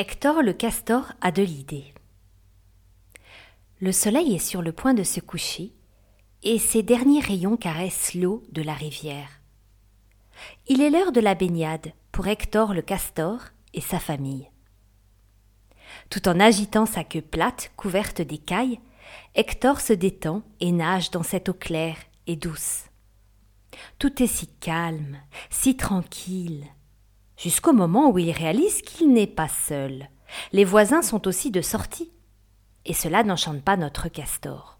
Hector 0.00 0.42
le 0.42 0.54
castor 0.54 1.12
a 1.20 1.30
de 1.30 1.42
l'idée. 1.42 1.92
Le 3.82 3.92
soleil 3.92 4.34
est 4.34 4.38
sur 4.38 4.62
le 4.62 4.72
point 4.72 4.94
de 4.94 5.02
se 5.02 5.20
coucher, 5.20 5.74
et 6.42 6.58
ses 6.58 6.82
derniers 6.82 7.20
rayons 7.20 7.58
caressent 7.58 8.14
l'eau 8.14 8.42
de 8.50 8.62
la 8.62 8.72
rivière. 8.72 9.28
Il 10.68 10.80
est 10.80 10.88
l'heure 10.88 11.12
de 11.12 11.20
la 11.20 11.34
baignade 11.34 11.92
pour 12.12 12.28
Hector 12.28 12.72
le 12.72 12.80
castor 12.80 13.40
et 13.74 13.82
sa 13.82 13.98
famille. 13.98 14.48
Tout 16.08 16.30
en 16.30 16.40
agitant 16.40 16.86
sa 16.86 17.04
queue 17.04 17.20
plate 17.20 17.70
couverte 17.76 18.22
d'écailles, 18.22 18.80
Hector 19.34 19.82
se 19.82 19.92
détend 19.92 20.42
et 20.60 20.72
nage 20.72 21.10
dans 21.10 21.22
cette 21.22 21.50
eau 21.50 21.54
claire 21.54 21.98
et 22.26 22.36
douce. 22.36 22.84
Tout 23.98 24.22
est 24.22 24.28
si 24.28 24.46
calme, 24.46 25.18
si 25.50 25.76
tranquille, 25.76 26.64
jusqu'au 27.40 27.72
moment 27.72 28.10
où 28.10 28.18
il 28.18 28.30
réalise 28.30 28.82
qu'il 28.82 29.12
n'est 29.12 29.26
pas 29.26 29.48
seul. 29.48 30.08
Les 30.52 30.64
voisins 30.64 31.02
sont 31.02 31.26
aussi 31.26 31.50
de 31.50 31.62
sortie. 31.62 32.12
Et 32.84 32.94
cela 32.94 33.22
n'enchante 33.24 33.62
pas 33.62 33.76
notre 33.76 34.08
castor. 34.08 34.78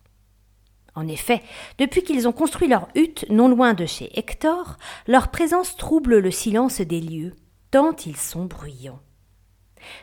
En 0.95 1.07
effet, 1.07 1.43
depuis 1.79 2.03
qu'ils 2.03 2.27
ont 2.29 2.33
construit 2.33 2.69
leur 2.69 2.89
hutte 2.95 3.25
non 3.31 3.49
loin 3.49 3.75
de 3.75 3.87
chez 3.87 4.11
Hector, 4.19 4.77
leur 5.07 5.29
présence 5.29 5.77
trouble 5.77 6.19
le 6.19 6.31
silence 6.31 6.81
des 6.81 7.01
lieux, 7.01 7.35
tant 7.71 7.95
ils 8.05 8.17
sont 8.17 8.45
bruyants. 8.45 9.01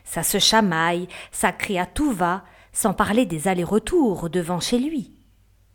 Ça 0.04 0.24
se 0.24 0.40
chamaille, 0.40 1.08
ça 1.32 1.52
crie 1.52 1.78
à 1.78 1.86
tout 1.86 2.12
va, 2.12 2.44
sans 2.72 2.94
parler 2.94 3.26
des 3.26 3.48
allers-retours 3.48 4.30
devant 4.30 4.60
chez 4.60 4.80
lui. 4.80 5.14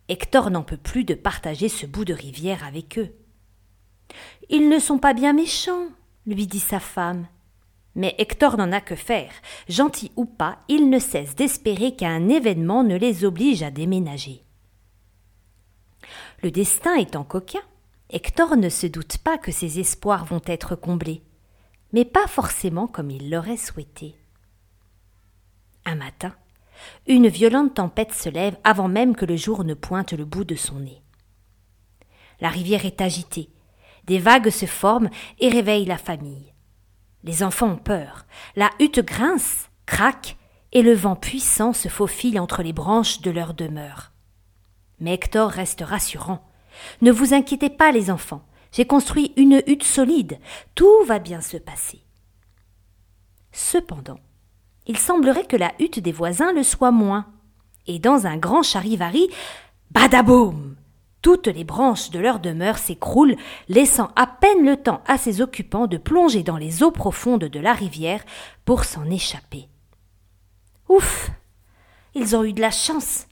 Hector 0.09 0.49
n'en 0.49 0.63
peut 0.63 0.77
plus 0.77 1.03
de 1.03 1.13
partager 1.13 1.69
ce 1.69 1.85
bout 1.85 2.05
de 2.05 2.13
rivière 2.13 2.65
avec 2.65 2.97
eux. 2.97 3.13
Ils 4.49 4.67
ne 4.67 4.79
sont 4.79 4.97
pas 4.97 5.13
bien 5.13 5.33
méchants, 5.33 5.87
lui 6.25 6.47
dit 6.47 6.59
sa 6.59 6.79
femme. 6.79 7.27
Mais 7.95 8.15
Hector 8.17 8.57
n'en 8.57 8.71
a 8.71 8.81
que 8.81 8.95
faire. 8.95 9.31
Gentil 9.69 10.11
ou 10.15 10.25
pas, 10.25 10.59
il 10.67 10.89
ne 10.89 10.99
cesse 10.99 11.35
d'espérer 11.35 11.95
qu'un 11.95 12.29
événement 12.29 12.83
ne 12.83 12.95
les 12.95 13.23
oblige 13.23 13.61
à 13.61 13.71
déménager. 13.71 14.43
Le 16.41 16.51
destin 16.51 16.95
étant 16.95 17.23
coquin, 17.23 17.61
Hector 18.09 18.57
ne 18.57 18.69
se 18.69 18.87
doute 18.87 19.17
pas 19.19 19.37
que 19.37 19.51
ses 19.51 19.79
espoirs 19.79 20.25
vont 20.25 20.41
être 20.45 20.75
comblés, 20.75 21.23
mais 21.93 22.05
pas 22.05 22.27
forcément 22.27 22.87
comme 22.87 23.11
il 23.11 23.29
l'aurait 23.29 23.57
souhaité. 23.57 24.15
Un 25.85 25.95
matin, 25.95 26.33
une 27.07 27.27
violente 27.27 27.75
tempête 27.75 28.13
se 28.13 28.29
lève 28.29 28.57
avant 28.63 28.87
même 28.87 29.15
que 29.15 29.25
le 29.25 29.35
jour 29.35 29.63
ne 29.63 29.73
pointe 29.73 30.13
le 30.13 30.25
bout 30.25 30.43
de 30.43 30.55
son 30.55 30.79
nez. 30.79 31.01
La 32.39 32.49
rivière 32.49 32.85
est 32.85 33.01
agitée, 33.01 33.49
des 34.05 34.19
vagues 34.19 34.49
se 34.49 34.65
forment 34.65 35.09
et 35.39 35.49
réveillent 35.49 35.85
la 35.85 35.97
famille. 35.97 36.53
Les 37.23 37.43
enfants 37.43 37.71
ont 37.71 37.77
peur. 37.77 38.25
La 38.55 38.69
hutte 38.79 38.99
grince, 38.99 39.69
craque, 39.85 40.37
et 40.71 40.81
le 40.81 40.93
vent 40.93 41.15
puissant 41.15 41.71
se 41.71 41.87
faufile 41.87 42.39
entre 42.39 42.63
les 42.63 42.73
branches 42.73 43.21
de 43.21 43.31
leur 43.31 43.53
demeure. 43.53 44.11
Mais 44.99 45.13
Hector 45.13 45.49
reste 45.49 45.81
rassurant. 45.81 46.43
Ne 47.01 47.11
vous 47.11 47.33
inquiétez 47.33 47.69
pas, 47.69 47.91
les 47.91 48.09
enfants. 48.09 48.43
J'ai 48.71 48.85
construit 48.85 49.33
une 49.37 49.61
hutte 49.67 49.83
solide. 49.83 50.39
Tout 50.73 51.03
va 51.05 51.19
bien 51.19 51.41
se 51.41 51.57
passer. 51.57 52.01
Cependant, 53.51 54.19
il 54.87 54.97
semblerait 54.97 55.45
que 55.45 55.55
la 55.55 55.71
hutte 55.79 55.99
des 55.99 56.11
voisins 56.11 56.51
le 56.51 56.63
soit 56.63 56.91
moins. 56.91 57.27
Et 57.85 57.99
dans 57.99 58.25
un 58.25 58.37
grand 58.37 58.63
charivari, 58.63 59.29
badaboum 59.91 60.75
toutes 61.23 61.47
les 61.47 61.63
branches 61.63 62.11
de 62.11 62.19
leur 62.19 62.39
demeure 62.39 62.77
s'écroulent, 62.77 63.37
laissant 63.69 64.11
à 64.15 64.27
peine 64.27 64.63
le 64.63 64.77
temps 64.77 65.01
à 65.07 65.17
ses 65.17 65.41
occupants 65.41 65.87
de 65.87 65.97
plonger 65.97 66.43
dans 66.43 66.57
les 66.57 66.83
eaux 66.83 66.91
profondes 66.91 67.45
de 67.45 67.59
la 67.59 67.73
rivière 67.73 68.23
pour 68.65 68.83
s'en 68.83 69.09
échapper. 69.09 69.69
Ouf. 70.89 71.31
Ils 72.13 72.35
ont 72.35 72.43
eu 72.43 72.53
de 72.53 72.61
la 72.61 72.69
chance. 72.69 73.25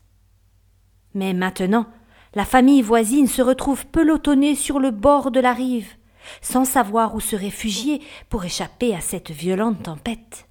Mais 1.13 1.33
maintenant, 1.33 1.85
la 2.33 2.45
famille 2.45 2.81
voisine 2.81 3.27
se 3.27 3.41
retrouve 3.41 3.85
pelotonnée 3.85 4.55
sur 4.55 4.79
le 4.79 4.91
bord 4.91 5.29
de 5.29 5.41
la 5.41 5.53
rive, 5.53 5.93
sans 6.41 6.63
savoir 6.63 7.13
où 7.13 7.19
se 7.19 7.35
réfugier 7.35 8.01
pour 8.29 8.45
échapper 8.45 8.95
à 8.95 9.01
cette 9.01 9.31
violente 9.31 9.83
tempête. 9.83 10.47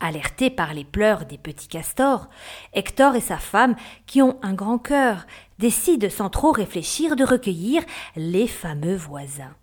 Alertés 0.00 0.50
par 0.50 0.74
les 0.74 0.84
pleurs 0.84 1.26
des 1.26 1.38
petits 1.38 1.66
castors, 1.66 2.28
Hector 2.72 3.16
et 3.16 3.20
sa 3.20 3.38
femme, 3.38 3.74
qui 4.06 4.22
ont 4.22 4.38
un 4.42 4.54
grand 4.54 4.78
cœur, 4.78 5.26
décident 5.58 6.08
sans 6.08 6.30
trop 6.30 6.52
réfléchir 6.52 7.16
de 7.16 7.24
recueillir 7.24 7.82
les 8.14 8.46
fameux 8.46 8.94
voisins. 8.94 9.56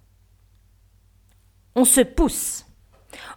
On 1.74 1.86
se 1.86 2.02
pousse, 2.02 2.66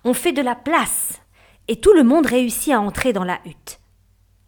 on 0.03 0.13
fait 0.13 0.33
de 0.33 0.43
la 0.43 0.57
place, 0.57 1.21
et 1.69 1.81
tout 1.81 1.93
le 1.93 2.03
monde 2.03 2.27
réussit 2.27 2.73
à 2.73 2.81
entrer 2.81 3.13
dans 3.13 3.25
la 3.25 3.41
hutte. 3.45 3.81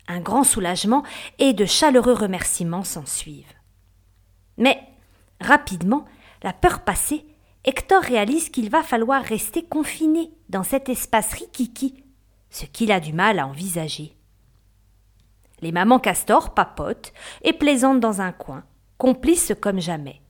Un 0.09 0.21
grand 0.21 0.43
soulagement 0.43 1.05
et 1.39 1.53
de 1.53 1.67
chaleureux 1.67 2.15
remerciements 2.15 2.83
s'ensuivent. 2.83 3.55
Mais, 4.57 4.83
rapidement, 5.41 6.05
la 6.43 6.53
peur 6.53 6.81
passée, 6.83 7.25
Hector 7.65 8.03
réalise 8.03 8.49
qu'il 8.49 8.71
va 8.71 8.83
falloir 8.83 9.23
rester 9.23 9.63
confiné 9.63 10.33
dans 10.49 10.65
cet 10.65 10.89
espace 10.89 11.35
rikiki 11.35 12.03
ce 12.51 12.67
qu'il 12.67 12.93
a 12.93 13.01
du 13.01 13.13
mal 13.13 13.39
à 13.39 13.47
envisager. 13.47 14.17
Les 15.61 15.73
mamans 15.73 15.99
castors 15.99 16.55
papotent 16.55 17.13
et 17.43 17.53
plaisantent 17.53 18.01
dans 18.01 18.21
un 18.21 18.33
coin, 18.33 18.65
complices 18.99 19.53
comme 19.61 19.81
jamais. 19.81 20.21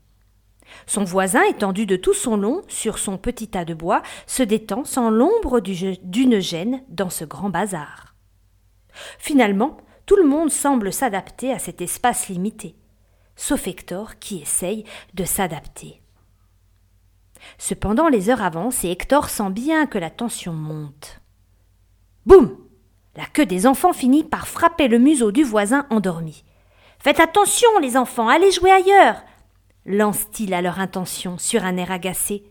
Son 0.87 1.05
voisin, 1.05 1.43
étendu 1.45 1.87
de 1.87 1.97
tout 1.97 2.15
son 2.15 2.37
long 2.37 2.63
sur 2.69 2.99
son 2.99 3.19
petit 3.19 3.49
tas 3.49 3.65
de 3.65 3.75
bois, 3.75 4.03
se 4.27 4.43
détend 4.43 4.85
sans 4.85 5.11
l'ombre 5.11 5.61
d'une 5.61 6.41
gêne 6.41 6.83
dans 6.89 7.11
ce 7.11 7.25
grand 7.25 7.51
bazar. 7.51 8.15
Finalement, 9.19 9.77
tout 10.07 10.17
le 10.17 10.27
monde 10.27 10.51
semble 10.51 10.93
s'adapter 10.93 11.53
à 11.53 11.59
cet 11.59 11.81
espace 11.81 12.29
limité, 12.29 12.75
sauf 13.37 13.67
Hector 13.67 14.19
qui 14.19 14.41
essaye 14.43 14.85
de 15.15 15.25
s'adapter. 15.25 16.03
Cependant, 17.59 18.09
les 18.09 18.29
heures 18.29 18.43
avancent 18.43 18.85
et 18.85 18.91
Hector 18.91 19.29
sent 19.29 19.51
bien 19.51 19.87
que 19.87 19.99
la 19.99 20.11
tension 20.11 20.53
monte. 20.53 21.20
Boum 22.27 22.57
La 23.17 23.25
queue 23.27 23.47
des 23.47 23.67
enfants 23.67 23.93
finit 23.93 24.25
par 24.25 24.49
frapper 24.49 24.89
le 24.89 24.99
museau 24.99 25.33
du 25.33 25.43
voisin 25.43 25.87
endormi. 25.91 26.45
Faites 26.99 27.21
attention, 27.21 27.69
les 27.81 27.97
enfants, 27.97 28.29
allez 28.29 28.51
jouer 28.51 28.71
ailleurs 28.71 29.23
lance-t-il 29.87 30.55
à 30.55 30.63
leur 30.63 30.79
intention 30.79 31.39
sur 31.39 31.65
un 31.65 31.77
air 31.77 31.91
agacé. 31.91 32.45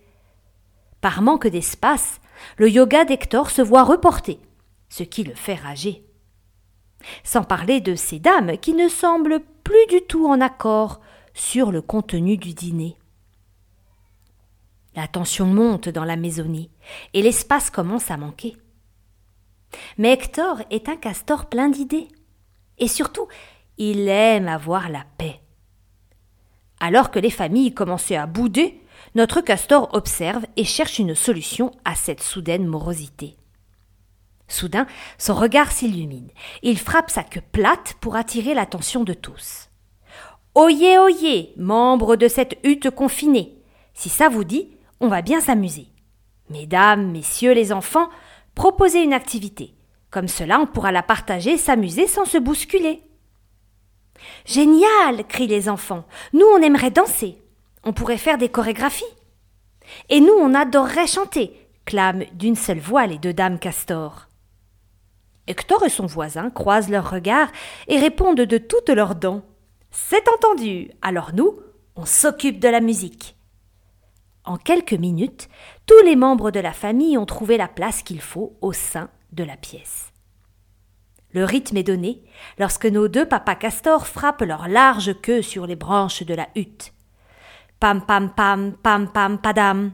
Par 1.01 1.21
manque 1.21 1.47
d'espace, 1.47 2.19
le 2.57 2.69
yoga 2.69 3.05
d'Hector 3.05 3.49
se 3.49 3.61
voit 3.61 3.83
reporté, 3.83 4.39
ce 4.89 5.03
qui 5.03 5.23
le 5.23 5.33
fait 5.33 5.55
rager. 5.55 6.03
Sans 7.23 7.43
parler 7.43 7.79
de 7.79 7.95
ces 7.95 8.19
dames 8.19 8.57
qui 8.57 8.73
ne 8.73 8.89
semblent 8.89 9.41
plus 9.63 9.85
du 9.87 10.01
tout 10.01 10.27
en 10.27 10.41
accord 10.41 10.99
sur 11.33 11.71
le 11.71 11.81
contenu 11.81 12.37
du 12.37 12.53
dîner. 12.53 12.97
La 14.95 15.07
tension 15.07 15.45
monte 15.45 15.87
dans 15.87 16.03
la 16.03 16.17
maisonnée 16.17 16.69
et 17.13 17.21
l'espace 17.21 17.69
commence 17.69 18.11
à 18.11 18.17
manquer. 18.17 18.57
Mais 19.97 20.13
Hector 20.13 20.61
est 20.69 20.89
un 20.89 20.95
castor 20.95 21.47
plein 21.47 21.69
d'idées. 21.69 22.07
Et 22.77 22.87
surtout, 22.87 23.27
il 23.77 24.07
aime 24.07 24.47
avoir 24.47 24.89
la 24.89 25.05
paix. 25.17 25.39
Alors 26.79 27.11
que 27.11 27.19
les 27.19 27.29
familles 27.29 27.73
commençaient 27.73 28.15
à 28.15 28.25
bouder, 28.25 28.81
notre 29.15 29.41
castor 29.41 29.89
observe 29.93 30.45
et 30.55 30.63
cherche 30.63 30.99
une 30.99 31.15
solution 31.15 31.71
à 31.83 31.95
cette 31.95 32.21
soudaine 32.21 32.65
morosité. 32.65 33.35
Soudain, 34.47 34.87
son 35.17 35.35
regard 35.35 35.71
s'illumine. 35.71 36.29
Il 36.63 36.79
frappe 36.79 37.11
sa 37.11 37.23
queue 37.23 37.43
plate 37.51 37.95
pour 38.01 38.15
attirer 38.15 38.53
l'attention 38.53 39.03
de 39.03 39.13
tous. 39.13 39.69
Oyez, 40.55 40.97
oyez, 40.97 41.53
membres 41.57 42.15
de 42.15 42.27
cette 42.27 42.57
hutte 42.63 42.89
confinée. 42.89 43.55
Si 43.93 44.09
ça 44.09 44.27
vous 44.27 44.43
dit, 44.43 44.69
on 44.99 45.07
va 45.07 45.21
bien 45.21 45.39
s'amuser. 45.39 45.87
Mesdames, 46.49 47.11
messieurs 47.11 47.53
les 47.53 47.71
enfants, 47.71 48.09
Proposez 48.59 49.03
une 49.03 49.13
activité. 49.13 49.73
Comme 50.11 50.27
cela, 50.27 50.59
on 50.59 50.67
pourra 50.67 50.91
la 50.91 51.01
partager, 51.01 51.57
s'amuser 51.57 52.07
sans 52.07 52.25
se 52.25 52.37
bousculer. 52.37 53.01
Génial 54.43 55.25
crient 55.29 55.47
les 55.47 55.69
enfants. 55.69 56.03
Nous, 56.33 56.45
on 56.45 56.61
aimerait 56.61 56.91
danser. 56.91 57.37
On 57.85 57.93
pourrait 57.93 58.17
faire 58.17 58.37
des 58.37 58.49
chorégraphies. 58.49 59.15
Et 60.09 60.19
nous, 60.19 60.33
on 60.33 60.53
adorerait 60.53 61.07
chanter, 61.07 61.69
clament 61.85 62.25
d'une 62.33 62.57
seule 62.57 62.81
voix 62.81 63.07
les 63.07 63.17
deux 63.17 63.31
dames 63.31 63.59
castors. 63.59 64.27
Hector 65.47 65.85
et 65.85 65.89
son 65.89 66.05
voisin 66.05 66.49
croisent 66.49 66.89
leurs 66.89 67.11
regards 67.11 67.53
et 67.87 67.97
répondent 67.97 68.41
de 68.41 68.57
toutes 68.57 68.89
leurs 68.89 69.15
dents. 69.15 69.41
C'est 69.89 70.27
entendu. 70.27 70.91
Alors 71.01 71.31
nous, 71.33 71.57
on 71.95 72.05
s'occupe 72.05 72.59
de 72.59 72.67
la 72.67 72.81
musique. 72.81 73.37
En 74.43 74.57
quelques 74.57 74.93
minutes, 74.93 75.47
tous 75.89 76.05
les 76.05 76.15
membres 76.15 76.51
de 76.51 76.59
la 76.59 76.71
famille 76.71 77.17
ont 77.17 77.25
trouvé 77.25 77.57
la 77.57 77.67
place 77.67 78.03
qu'il 78.03 78.21
faut 78.21 78.55
au 78.61 78.73
sein 78.73 79.09
de 79.31 79.43
la 79.43 79.57
pièce. 79.57 80.13
Le 81.31 81.43
rythme 81.43 81.77
est 81.77 81.83
donné 81.83 82.21
lorsque 82.59 82.85
nos 82.85 83.07
deux 83.07 83.25
papas 83.25 83.55
castors 83.55 84.05
frappent 84.05 84.43
leur 84.43 84.67
large 84.67 85.19
queue 85.19 85.41
sur 85.41 85.65
les 85.65 85.75
branches 85.75 86.21
de 86.21 86.35
la 86.35 86.47
hutte. 86.55 86.93
Pam 87.79 88.05
pam 88.05 88.31
pam 88.31 88.73
pam 88.83 89.11
pam 89.11 89.39
padam. 89.39 89.91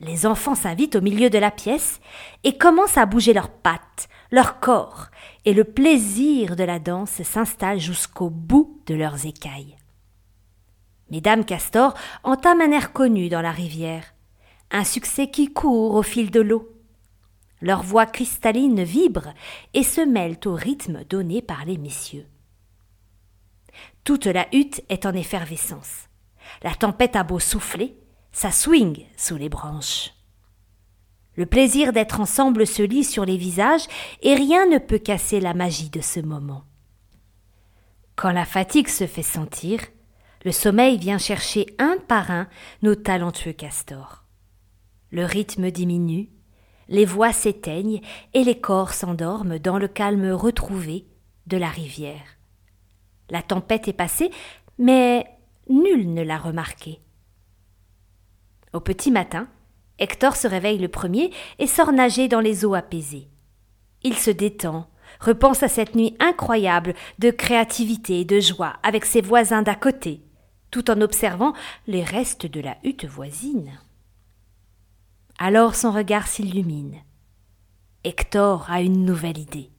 Les 0.00 0.26
enfants 0.26 0.56
s'invitent 0.56 0.96
au 0.96 1.00
milieu 1.00 1.30
de 1.30 1.38
la 1.38 1.52
pièce 1.52 2.00
et 2.42 2.58
commencent 2.58 2.98
à 2.98 3.06
bouger 3.06 3.32
leurs 3.32 3.50
pattes, 3.50 4.08
leur 4.32 4.58
corps, 4.58 5.06
et 5.44 5.54
le 5.54 5.62
plaisir 5.62 6.56
de 6.56 6.64
la 6.64 6.80
danse 6.80 7.22
s'installe 7.22 7.78
jusqu'au 7.78 8.28
bout 8.28 8.82
de 8.86 8.96
leurs 8.96 9.24
écailles. 9.24 9.76
Mesdames 11.12 11.44
Castor 11.44 11.94
entament 12.24 12.62
un 12.62 12.72
air 12.72 12.92
connu 12.92 13.28
dans 13.28 13.40
la 13.40 13.52
rivière, 13.52 14.15
un 14.70 14.84
succès 14.84 15.30
qui 15.30 15.52
court 15.52 15.94
au 15.94 16.02
fil 16.02 16.30
de 16.30 16.40
l'eau. 16.40 16.72
Leurs 17.60 17.82
voix 17.82 18.06
cristallines 18.06 18.82
vibrent 18.82 19.32
et 19.74 19.82
se 19.82 20.00
mêlent 20.00 20.40
au 20.44 20.54
rythme 20.54 21.04
donné 21.04 21.40
par 21.42 21.64
les 21.64 21.78
messieurs. 21.78 22.26
Toute 24.04 24.26
la 24.26 24.46
hutte 24.52 24.82
est 24.88 25.06
en 25.06 25.14
effervescence. 25.14 26.08
La 26.62 26.74
tempête 26.74 27.16
a 27.16 27.24
beau 27.24 27.38
souffler, 27.38 27.96
ça 28.32 28.50
swing 28.50 29.06
sous 29.16 29.36
les 29.36 29.48
branches. 29.48 30.12
Le 31.34 31.46
plaisir 31.46 31.92
d'être 31.92 32.20
ensemble 32.20 32.66
se 32.66 32.82
lit 32.82 33.04
sur 33.04 33.24
les 33.24 33.36
visages 33.36 33.86
et 34.22 34.34
rien 34.34 34.66
ne 34.66 34.78
peut 34.78 34.98
casser 34.98 35.40
la 35.40 35.54
magie 35.54 35.90
de 35.90 36.00
ce 36.00 36.20
moment. 36.20 36.64
Quand 38.14 38.32
la 38.32 38.46
fatigue 38.46 38.88
se 38.88 39.06
fait 39.06 39.22
sentir, 39.22 39.80
le 40.44 40.52
sommeil 40.52 40.96
vient 40.98 41.18
chercher 41.18 41.66
un 41.78 41.98
par 42.08 42.30
un 42.30 42.48
nos 42.82 42.94
talentueux 42.94 43.52
castors. 43.52 44.25
Le 45.10 45.24
rythme 45.24 45.70
diminue, 45.70 46.28
les 46.88 47.04
voix 47.04 47.32
s'éteignent 47.32 48.00
et 48.34 48.44
les 48.44 48.58
corps 48.60 48.92
s'endorment 48.92 49.58
dans 49.58 49.78
le 49.78 49.88
calme 49.88 50.30
retrouvé 50.32 51.06
de 51.46 51.56
la 51.56 51.68
rivière. 51.68 52.36
La 53.30 53.42
tempête 53.42 53.88
est 53.88 53.92
passée, 53.92 54.30
mais 54.78 55.26
nul 55.68 56.12
ne 56.12 56.22
l'a 56.22 56.38
remarqué. 56.38 57.00
Au 58.72 58.80
petit 58.80 59.10
matin, 59.10 59.48
Hector 59.98 60.36
se 60.36 60.46
réveille 60.46 60.78
le 60.78 60.88
premier 60.88 61.30
et 61.58 61.66
sort 61.66 61.92
nager 61.92 62.28
dans 62.28 62.40
les 62.40 62.64
eaux 62.64 62.74
apaisées. 62.74 63.28
Il 64.02 64.14
se 64.14 64.30
détend, 64.30 64.88
repense 65.20 65.62
à 65.62 65.68
cette 65.68 65.94
nuit 65.94 66.16
incroyable 66.20 66.94
de 67.18 67.30
créativité 67.30 68.20
et 68.20 68.24
de 68.24 68.38
joie 68.40 68.74
avec 68.82 69.04
ses 69.04 69.22
voisins 69.22 69.62
d'à 69.62 69.74
côté, 69.74 70.20
tout 70.70 70.90
en 70.90 71.00
observant 71.00 71.54
les 71.86 72.04
restes 72.04 72.46
de 72.46 72.60
la 72.60 72.76
hutte 72.84 73.06
voisine. 73.06 73.72
Alors 75.38 75.74
son 75.74 75.92
regard 75.92 76.28
s'illumine. 76.28 76.96
Hector 78.04 78.66
a 78.70 78.80
une 78.80 79.04
nouvelle 79.04 79.38
idée. 79.38 79.70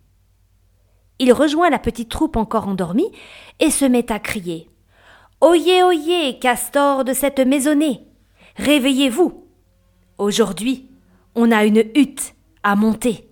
Il 1.20 1.34
rejoint 1.34 1.72
la 1.72 1.80
petite 1.80 2.10
troupe 2.10 2.36
encore 2.36 2.68
endormie 2.68 3.12
et 3.60 3.72
se 3.72 3.86
met 3.86 4.12
à 4.12 4.20
crier. 4.20 4.70
Oyez, 5.42 5.82
oyez, 5.82 6.38
castor 6.38 7.04
de 7.04 7.14
cette 7.14 7.40
maisonnée. 7.40 8.02
Réveillez-vous. 8.58 9.46
Aujourd'hui, 10.20 10.92
on 11.34 11.52
a 11.52 11.66
une 11.66 11.84
hutte 11.96 12.36
à 12.62 12.76
monter. 12.76 13.27